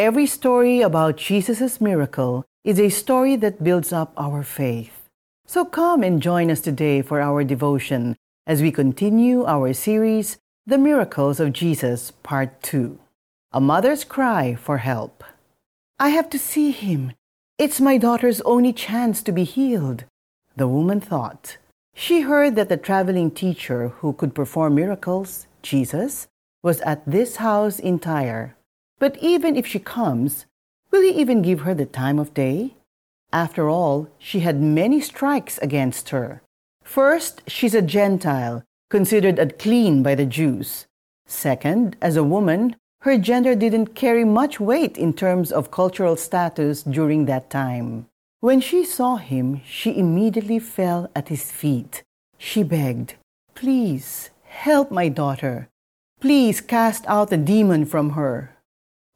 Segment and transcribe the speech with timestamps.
[0.00, 5.10] Every story about Jesus' miracle is a story that builds up our faith.
[5.44, 8.16] So come and join us today for our devotion
[8.46, 12.98] as we continue our series, The Miracles of Jesus, Part 2.
[13.52, 15.22] A Mother's Cry for Help.
[15.98, 17.12] I have to see him.
[17.58, 20.04] It's my daughter's only chance to be healed,
[20.56, 21.58] the woman thought.
[21.94, 26.26] She heard that the traveling teacher who could perform miracles, Jesus,
[26.62, 28.56] was at this house in Tyre.
[29.00, 30.46] But even if she comes,
[30.92, 32.76] will he even give her the time of day?
[33.32, 36.42] After all, she had many strikes against her.
[36.84, 40.86] First, she's a Gentile, considered unclean by the Jews.
[41.26, 46.82] Second, as a woman, her gender didn't carry much weight in terms of cultural status
[46.82, 48.06] during that time.
[48.40, 52.02] When she saw him, she immediately fell at his feet.
[52.36, 53.14] She begged,
[53.54, 55.68] Please, help my daughter.
[56.20, 58.56] Please cast out the demon from her.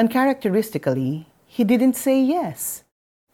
[0.00, 2.84] Uncharacteristically, he didn't say yes.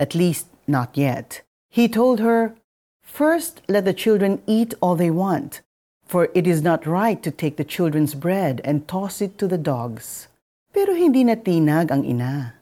[0.01, 1.43] At least, not yet.
[1.71, 2.57] He told her,
[3.05, 5.63] First, let the children eat all they want,
[6.05, 9.63] for it is not right to take the children's bread and toss it to the
[9.63, 10.27] dogs.
[10.75, 12.55] Pero hindi natinag ang ina.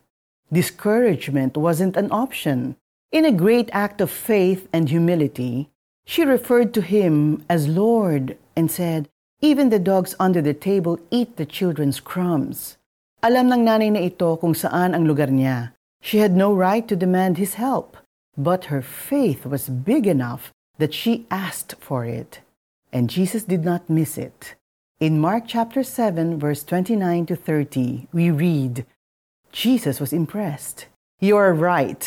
[0.52, 2.76] Discouragement wasn't an option.
[3.10, 5.70] In a great act of faith and humility,
[6.04, 9.08] she referred to him as Lord and said,
[9.40, 12.76] Even the dogs under the table eat the children's crumbs.
[13.24, 15.72] Alam ng nanay na ito kung saan ang lugar niya.
[16.04, 17.96] She had no right to demand his help,
[18.36, 22.44] but her faith was big enough that she asked for it.
[22.92, 24.60] And Jesus did not miss it.
[25.00, 28.84] In Mark chapter 7, verse 29 to 30, we read,
[29.56, 30.92] Jesus was impressed.
[31.16, 32.04] You are right.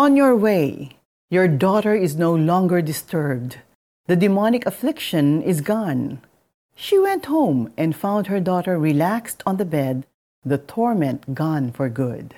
[0.00, 0.96] On your way.
[1.28, 3.60] Your daughter is no longer disturbed.
[4.08, 6.24] The demonic affliction is gone.
[6.72, 10.08] She went home and found her daughter relaxed on the bed,
[10.44, 12.34] the torment gone for good.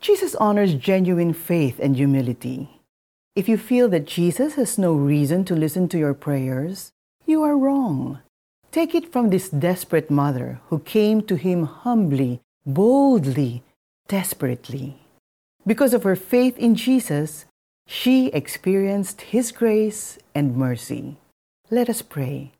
[0.00, 2.80] Jesus honors genuine faith and humility.
[3.34, 6.92] If you feel that Jesus has no reason to listen to your prayers,
[7.26, 8.20] you are wrong.
[8.72, 13.62] Take it from this desperate mother who came to him humbly, boldly,
[14.08, 14.98] desperately.
[15.66, 17.46] Because of her faith in Jesus,
[17.86, 21.16] she experienced his grace and mercy.
[21.70, 22.52] Let us pray.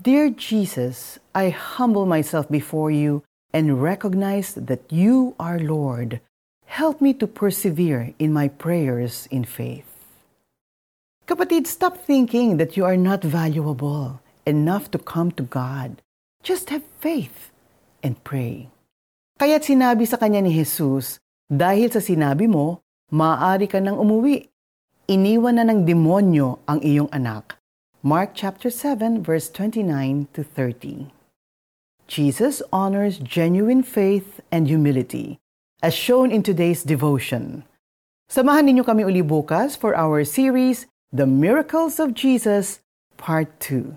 [0.00, 3.22] Dear Jesus, I humble myself before you
[3.54, 6.18] and recognize that you are Lord.
[6.66, 9.86] Help me to persevere in my prayers in faith.
[11.30, 16.02] Kapatid, stop thinking that you are not valuable enough to come to God.
[16.42, 17.54] Just have faith
[18.02, 18.68] and pray.
[19.38, 22.82] Kaya't sinabi sa kanya ni Jesus, dahil sa sinabi mo,
[23.14, 24.50] maaari ka nang umuwi.
[25.06, 27.62] Iniwan na ng demonyo ang iyong anak
[28.04, 31.08] Mark chapter 7 verse 29 to 30.
[32.06, 35.40] Jesus honors genuine faith and humility
[35.82, 37.64] as shown in today's devotion.
[38.28, 42.80] Samahan ninyo kami uli bukas for our series The Miracles of Jesus
[43.16, 43.96] Part 2.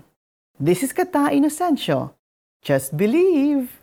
[0.60, 2.12] This is Kata Inocencio.
[2.60, 3.78] Just believe.